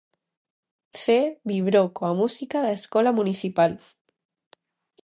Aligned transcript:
Cee 0.99 1.19
vibrou 1.49 1.87
coa 1.97 2.13
música 2.21 2.57
da 2.65 2.75
escola 2.79 3.11
municipal. 3.19 3.71